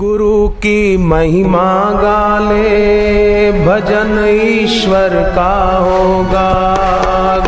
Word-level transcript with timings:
गुरु 0.00 0.48
की 0.48 0.96
महिमा 0.96 1.90
गाले, 1.90 3.52
भजन 3.52 4.26
ईश्वर 4.28 5.08
का 5.08 5.76
होगा। 5.76 6.50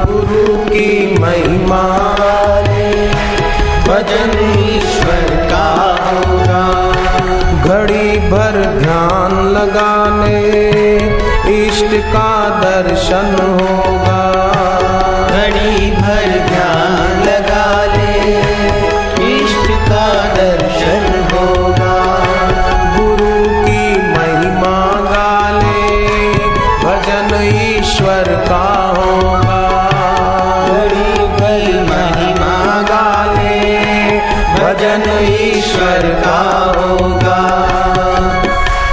गुरु 0.05 0.57
की 0.57 1.19
महिमा 1.19 1.83
भजन 3.89 4.31
ईश्वर 4.59 5.47
का 5.47 5.69
होगा। 6.15 6.65
घड़ी 7.65 8.19
भर 8.19 8.79
ध्यान 8.83 9.49
लगाने, 9.49 10.41
इष्ट 11.67 12.13
का 12.13 12.49
दर्शन 12.49 13.37
होगा। 13.61 14.23
घड़ी 15.29 15.91
भर 15.91 16.42
भजन 34.83 35.03
ईश्वर 35.41 36.07
का 36.25 36.39
होगा। 36.77 37.43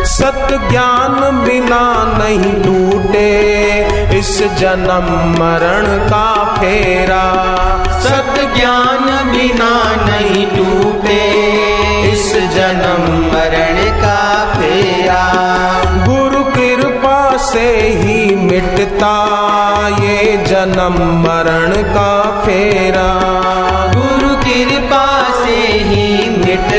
सत्य 0.06 0.58
ज्ञान 0.70 1.16
बिना 1.46 1.82
नहीं 2.18 2.52
टूटे, 2.64 3.32
इस 4.20 4.38
जन्म 4.60 5.08
मरण 5.40 5.88
का 6.10 6.28
फेरा। 6.60 7.24
सत 8.00 8.36
ज्ञान 8.56 9.32
बिना 9.32 9.72
नहीं 10.06 10.46
टूटे, 10.46 11.24
इस 12.12 12.34
जन्म 12.34 13.04
मरण 13.34 13.82
का 14.02 14.22
फेरा। 14.54 15.24
गुरु 16.06 16.44
कृपा 16.44 17.38
से 17.38 17.70
ही 17.98 18.36
मिटता, 18.36 19.16
ये 20.02 20.38
जन्म 20.48 21.04
मरण 21.26 21.84
का 21.94 22.42
फेरा। 22.46 23.10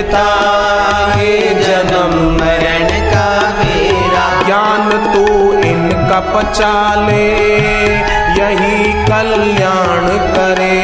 ये 0.03 1.55
जन्म 1.63 2.15
मरण 2.33 2.89
का 3.11 3.27
मेरा। 3.59 4.43
ज्ञान 4.43 4.91
तू 5.15 5.25
इनका 5.69 6.21
पचा 6.21 6.95
ले 7.07 7.29
यही 8.41 8.93
कल्याण 8.93 10.07
करेगा 10.35 10.80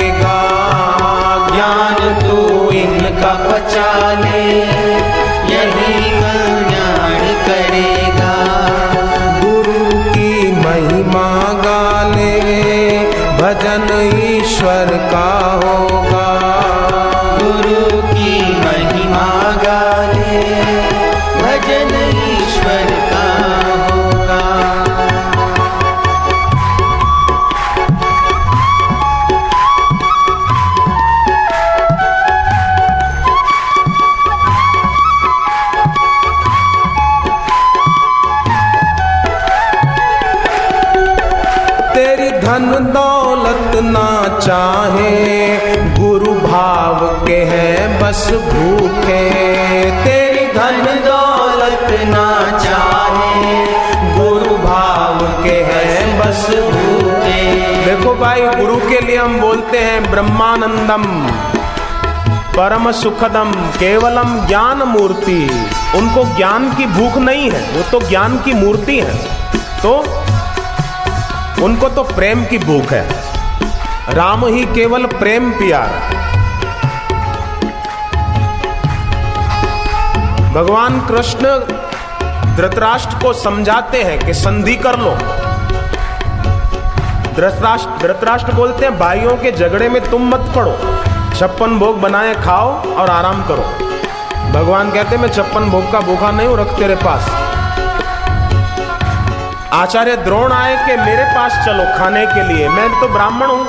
धन 42.46 42.92
दौलत 42.94 43.82
ना 43.84 44.38
चाहे। 44.38 45.56
गुरु 45.98 46.34
भाव 46.34 47.26
के 47.26 47.36
हैं, 47.36 48.00
बस 48.00 48.30
भूखे। 48.30 49.30
तेरी 50.04 50.46
धन 50.46 50.84
दौलत 51.04 52.00
ना 52.08 52.58
चाहे। 52.58 53.66
गुरु 54.18 54.56
भाव 54.56 55.42
के 55.42 55.50
हैं, 55.50 56.20
बस 56.20 56.46
भूखे। 56.50 57.74
देखो 57.84 58.14
भाई, 58.14 58.40
गुरु 58.40 58.76
के 58.76 59.00
लिए 59.00 59.16
हम 59.16 59.40
बोलते 59.40 59.78
हैं 59.78 60.10
ब्रह्मानंदम, 60.10 61.04
परम 62.56 62.92
सुखदम, 62.92 63.52
केवलम 63.52 64.46
ज्ञान 64.46 64.82
मूर्ति। 64.82 65.68
उनको 65.94 66.36
ज्ञान 66.36 66.74
की 66.74 66.86
भूख 66.86 67.18
नहीं 67.18 67.50
है, 67.50 67.60
वो 67.60 67.82
तो 67.82 68.08
ज्ञान 68.08 68.38
की 68.38 68.52
मूर्ति 68.52 69.00
है। 69.00 69.14
तो 69.82 70.04
उनको 71.62 71.88
तो 71.88 72.02
प्रेम 72.04 72.44
की 72.44 72.58
भूख 72.58 72.92
है। 72.92 74.14
राम 74.14 74.44
ही 74.46 74.64
केवल 74.66 75.06
प्रेम 75.12 75.50
प्यार 75.50 75.88
भगवान 80.54 81.00
कृष्ण 81.00 81.58
धृतराष्ट्र 82.56 83.18
को 83.18 83.32
समझाते 83.32 84.02
हैं 84.02 84.18
कि 84.18 84.34
संधि 84.34 84.74
कर 84.76 84.98
लो। 84.98 85.14
धृतराष्ट्र 87.34 88.06
धृतराष्ट्र 88.06 88.52
बोलते 88.52 88.84
हैं, 88.86 88.98
भाइयों 88.98 89.36
के 89.36 89.52
झगड़े 89.52 89.88
में 89.88 90.00
तुम 90.10 90.28
मत 90.28 90.52
पड़ो। 90.56 90.76
छप्पन 91.36 91.78
भोग 91.78 92.00
बनाए 92.00 92.34
खाओ 92.34 92.70
और 92.92 93.10
आराम 93.10 93.42
करो। 93.48 93.62
भगवान 94.52 94.90
कहते 94.90 95.16
हैं, 95.16 95.22
मैं 95.22 95.32
छप्पन 95.32 95.70
भोग 95.70 95.90
का 95.92 96.00
भूखा 96.00 96.30
नहीं 96.30 96.48
हूँ, 96.48 96.56
रख 96.58 96.78
तेरे 96.78 96.94
पास। 96.96 97.45
आचार्य 99.76 100.16
द्रोण 100.16 100.52
आए 100.52 100.76
कि 100.76 100.96
मेरे 100.96 101.24
पास 101.24 101.52
चलो 101.66 101.84
खाने 101.98 102.24
के 102.26 102.42
लिए। 102.42 102.68
मैं 102.68 102.88
तो 103.00 103.08
ब्राह्मण 103.08 103.46
हूँ। 103.46 103.64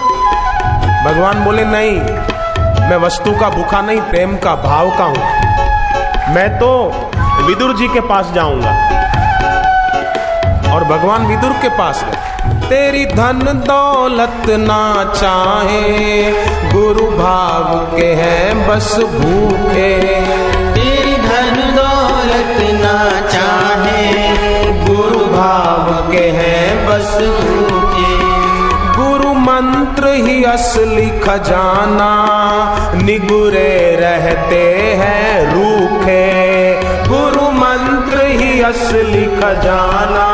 भगवान 1.05 1.43
बोले, 1.45 1.65
नहीं, 1.65 1.99
मैं 2.89 2.97
वस्तु 2.97 3.31
का 3.31 3.49
भूखा 3.49 3.81
नहीं, 3.81 4.01
प्रेम 4.01 4.35
का, 4.37 4.55
भाव 4.55 4.89
का 4.97 5.05
हूँ। 5.05 6.33
मैं 6.35 6.49
तो 6.59 6.69
विदुर 7.47 7.75
जी 7.75 7.87
के 7.87 8.01
पास 8.01 8.31
जाऊँगा 8.35 8.71
और 10.73 10.83
भगवान 10.83 11.25
विदुर 11.25 11.53
के 11.61 11.69
पास 11.69 12.03
गए 12.03 12.25
तेरी 12.69 13.05
धन 13.05 13.39
दौलत 13.67 14.49
ना 14.59 15.13
चाहे, 15.13 16.31
गुरु 16.71 17.05
भाव 17.17 17.95
के 17.95 18.13
हैं 18.13 18.67
बस 18.67 18.95
भूखे। 18.95 19.95
तेरी 20.73 21.15
धन 21.17 21.55
दौलत 21.75 22.57
ना 22.81 22.97
चाहे 23.29 23.76
भाव 25.47 26.11
के 26.11 26.29
हैं 26.29 26.85
बस 26.85 27.13
भूखे 27.21 28.17
गुरु 28.97 29.33
मंत्र 29.33 30.07
ही 30.07 30.43
असली 30.43 31.19
खजाना। 31.19 32.11
निगुरे 32.95 33.97
रहते 33.99 34.73
हैं 34.99 35.53
रूखे। 35.53 36.27
गुरु 36.83 37.51
मंत्र 37.51 38.25
ही 38.25 38.61
असली 38.61 39.25
खजाना। 39.25 40.27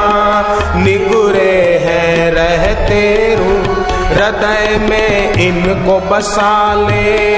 निगुरे 0.76 1.82
हैं 1.84 2.32
रहते 2.32 3.36
रू 3.40 3.74
हृदय 4.08 4.88
में 4.90 5.34
इनको 5.34 6.00
बसा 6.00 6.74
ले। 6.74 7.30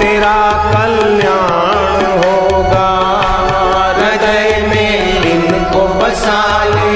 तेरा 0.00 0.40
कल्याण 0.72 2.04
होगा। 2.18 2.90
हृदय 3.96 4.66
में 4.68 5.22
इनको 5.24 5.88
बसा 5.88 6.64
ले। 6.64 6.87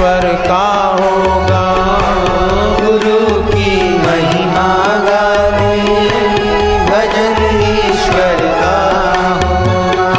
ईश्वर 0.00 0.34
का 0.48 0.96
होगा। 1.00 1.64
गुरु 2.80 3.42
की 3.42 3.98
महिमा 3.98 4.68
गावे। 5.08 5.76
भजन 6.86 7.36
ईश्वर 7.62 8.38
का 8.60 8.76
होगा। 9.44 10.14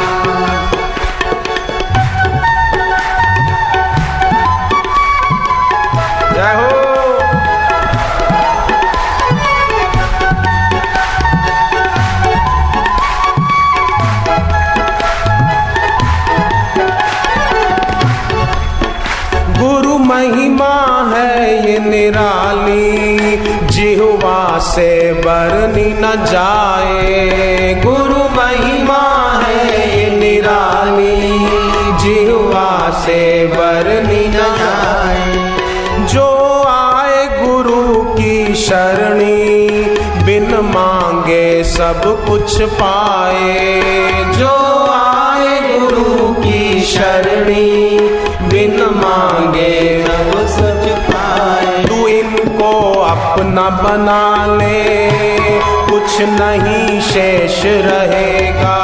जय 6.32 6.54
हो। 6.54 6.71
निराली 22.02 23.36
जिहुआ 23.66 24.58
से 24.58 25.12
बरनी 25.12 25.92
न 25.92 26.24
जाए। 26.24 27.82
गुरु 27.86 28.24
महिमा 28.36 29.42
है 29.44 29.98
ये 29.98 30.16
निराली 30.16 31.38
जिहुआ 32.02 32.90
से 32.90 33.46
बरनी 33.46 34.28
न 34.28 34.32
जाए। 34.32 35.52
जो 36.06 36.62
आए 36.66 37.46
गुरु 37.46 38.02
की 38.02 38.54
शरणी, 38.54 39.68
बिन 40.24 40.72
मांगे 40.74 41.64
सब 41.64 42.26
कुछ 42.28 42.62
पाए। 42.62 43.80
जो 44.38 44.54
आए 44.90 45.78
गुरु 45.78 46.34
की 46.34 46.80
शरणी, 46.80 47.98
बिन 48.42 48.82
मांगे 48.82 49.61
अपना 53.22 53.68
बना 53.82 54.22
ले 54.56 55.10
कुछ 55.90 56.20
नहीं 56.30 57.00
शेष 57.00 57.58
रहेगा। 57.86 58.78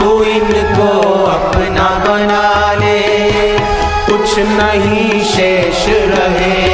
तू 0.00 0.22
इनको 0.24 0.90
अपना 1.26 1.88
बना 2.06 2.72
ले, 2.80 2.98
कुछ 4.10 4.38
नहीं 4.38 5.24
शेष 5.24 5.86
रहेगा। 5.88 6.71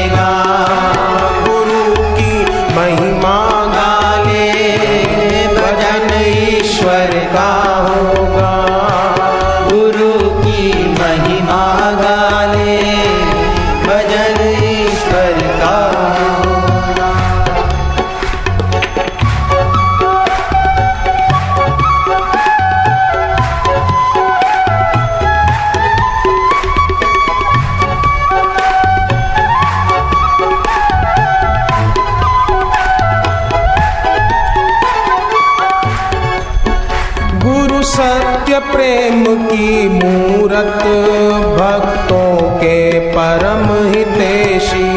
परम 43.48 43.88
हितेशी। 43.88 44.88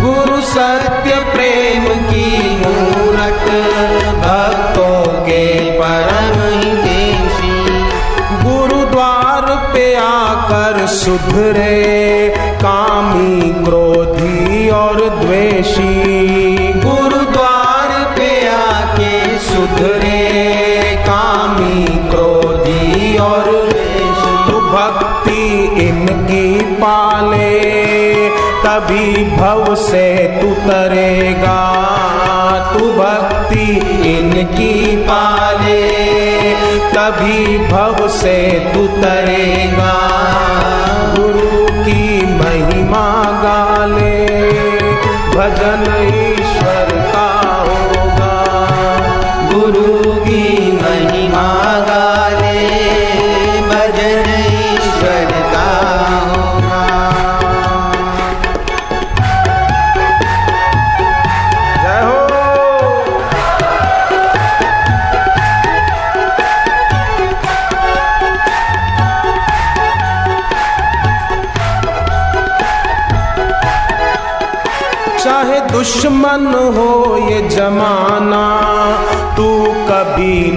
गुरु 0.00 0.40
सत्य 0.40 1.10
प्रेम 1.10 1.84
की 1.84 2.56
मूरत, 2.56 3.46
भक्तों 4.18 5.12
के 5.22 5.70
परम 5.70 6.58
हितेशी। 6.58 7.60
गुरुद्वार 8.44 9.72
पे 9.74 9.94
आकर 9.94 10.86
सुधरे 10.86 12.34
कामी 12.38 13.64
क्रोधी 13.64 14.68
और 14.70 15.08
द्वेषी। 15.08 15.92
गुरुद्वार 16.72 18.16
पे 18.18 18.48
आके 18.48 19.38
सुधरे 19.38 20.61
तभी 28.72 29.24
भव 29.36 29.74
से 29.74 30.38
तू 30.40 30.54
तरेगा, 30.54 31.58
तू 32.72 32.92
भक्ति 32.92 33.66
इनकी 34.10 34.96
पाले। 34.96 35.90
कभी 36.96 37.58
भव 37.58 38.08
से 38.08 38.70
तू 38.74 38.86
तरेगा, 38.86 39.92
गुरु 41.16 41.66
की 41.82 42.26
महिमा 42.26 43.06
गाले। 43.42 44.26
भजन 45.36 45.84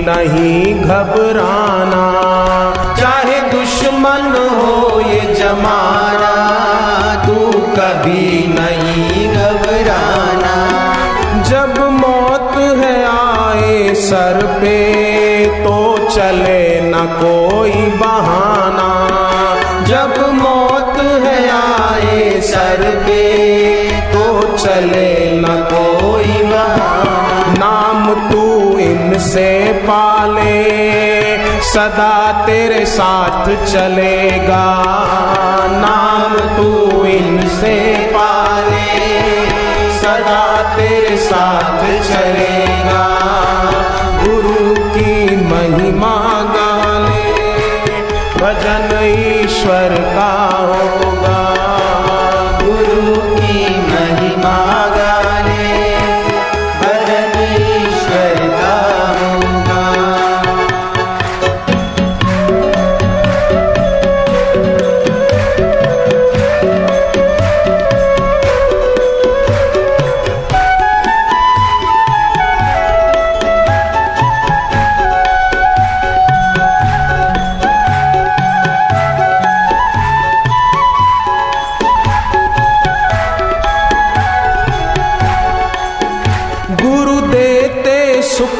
नहीं 0.07 0.73
घबराना। 0.81 2.03
चाहे 2.99 3.39
दुश्मन 3.51 4.27
हो 4.51 4.99
ये 5.01 5.21
जमाना, 5.33 6.33
तू 7.25 7.35
कभी 7.77 8.27
नहीं 8.49 9.27
घबराना। 9.29 10.55
जब 11.41 11.79
मौत 11.91 12.51
है 12.79 12.95
आए 13.05 13.93
सर 13.95 14.45
पे 14.61 14.77
तो 15.63 15.77
चले 16.07 16.81
न 16.81 17.05
कोई 17.21 17.85
बहाना। 17.99 18.89
जब 19.85 20.13
मौत 20.33 20.97
है 21.25 21.39
आए 21.51 22.41
सर 22.41 22.83
पे 23.07 23.23
तो 24.13 24.25
चले 24.57 25.24
इनसे 29.15 29.51
पाले 29.87 30.63
सदा 31.63 32.45
तेरे 32.45 32.85
साथ 32.85 33.45
चलेगा। 33.65 34.65
नाम 35.73 36.33
तू 36.57 37.05
इनसे 37.07 37.77
पाले 38.11 38.99
सदा 40.01 40.43
तेरे 40.75 41.15
साथ 41.27 41.94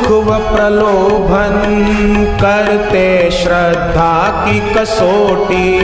सुख 0.06 0.14
व 0.14 0.38
प्रलोभन, 0.38 1.54
करते 2.42 3.32
श्रद्धा 3.32 4.46
की 4.48 4.74
कसोटी। 4.74 5.80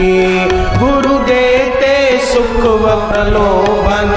गुरु 0.78 1.18
देते 1.18 2.18
सुख 2.26 2.64
व 2.64 3.12
प्रलोभन, 3.12 4.12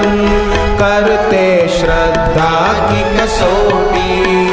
करते 0.80 1.68
श्रद्धा 1.68 2.72
की 2.72 3.18
कसोटी। 3.18 4.46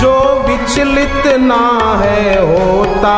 जो 0.00 0.44
विचलित 0.48 1.26
ना 1.26 1.94
है 2.04 2.40
होता, 2.40 3.16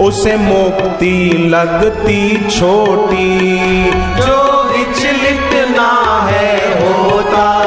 उसे 0.00 0.36
मुक्ति 0.36 1.46
लगती 1.50 2.50
छोटी। 2.58 3.50
जो 3.94 4.64
विचलित 4.64 5.68
ना 5.76 6.26
है 6.30 6.56
होता 6.84 7.64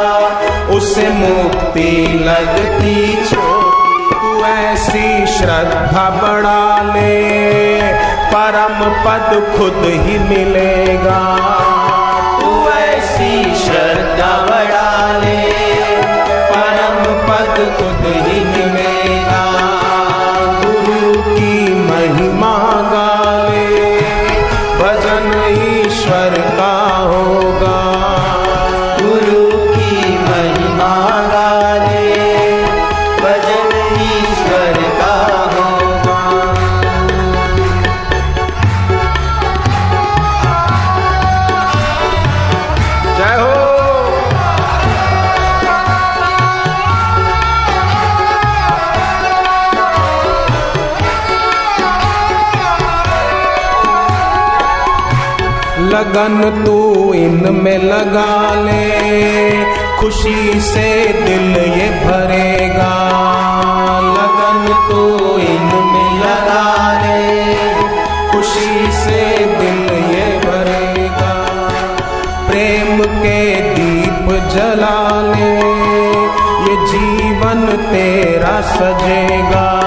उसे 0.78 1.10
मुक्ति 1.10 2.20
लगती 2.24 3.26
छोटी, 3.26 4.16
तू 4.16 4.46
ऐसी 4.46 5.28
श्रद्धा 5.28 6.10
बढ़ा 6.10 6.94
ले। 6.94 7.82
परम 8.08 8.86
पद 8.86 9.58
खुद 9.58 9.82
ही 9.86 10.20
मिलेगा। 10.20 11.38
तू 12.42 12.70
ऐसी 12.70 13.56
श्रद्धा 13.56 14.38
बढ़ा 14.50 15.18
ले। 15.18 15.67
लगन 55.88 56.64
तू 56.66 57.14
इनमें 57.14 57.78
लगा 57.78 58.56
ले। 58.56 59.66
खुशी 60.00 60.60
से 60.60 61.14
दिल 61.14 61.56
ये 61.58 61.90
भरेगा। 61.90 62.94
लगन 64.00 64.88
तू 64.92 65.08
इनमें 65.38 66.20
लगा 66.20 67.00
ले। 67.02 67.56
खुशी 68.32 68.92
से 68.92 69.38
दिल 69.38 69.94
ये 69.94 70.38
भरेगा। 70.38 71.34
प्रेम 72.50 73.04
के 73.04 73.56
दीप 73.56 74.50
जला 74.54 75.22
ले। 75.22 75.58
ये 76.62 76.88
जीवन 76.88 77.66
तेरा 77.66 78.62
सजेगा। 78.62 79.82